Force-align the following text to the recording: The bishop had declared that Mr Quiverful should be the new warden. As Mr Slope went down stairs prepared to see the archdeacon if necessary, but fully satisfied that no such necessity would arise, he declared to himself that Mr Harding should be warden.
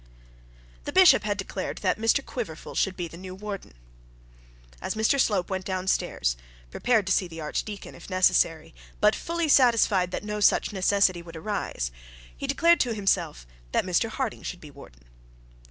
The 0.85 0.91
bishop 0.91 1.25
had 1.25 1.37
declared 1.37 1.77
that 1.83 1.99
Mr 1.99 2.25
Quiverful 2.25 2.73
should 2.73 2.97
be 2.97 3.07
the 3.07 3.17
new 3.17 3.35
warden. 3.35 3.75
As 4.81 4.95
Mr 4.95 5.19
Slope 5.19 5.51
went 5.51 5.63
down 5.63 5.85
stairs 5.87 6.35
prepared 6.71 7.05
to 7.05 7.13
see 7.13 7.27
the 7.27 7.39
archdeacon 7.39 7.93
if 7.93 8.09
necessary, 8.09 8.73
but 8.99 9.15
fully 9.15 9.47
satisfied 9.47 10.09
that 10.09 10.23
no 10.23 10.39
such 10.39 10.73
necessity 10.73 11.21
would 11.21 11.35
arise, 11.37 11.91
he 12.35 12.47
declared 12.47 12.79
to 12.79 12.95
himself 12.95 13.45
that 13.73 13.85
Mr 13.85 14.09
Harding 14.09 14.41
should 14.41 14.59
be 14.59 14.71
warden. 14.71 15.03